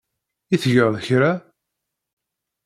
I 0.53 0.55
tgeḍ 0.61 0.95
kra? 1.07 1.31